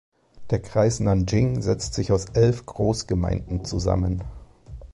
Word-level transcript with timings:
Der 0.49 0.59
Kreis 0.59 0.99
Nanjing 0.99 1.61
setzt 1.61 1.93
sich 1.93 2.11
aus 2.11 2.25
elf 2.25 2.65
Großgemeinden 2.65 3.65
zusammen. 3.65 4.23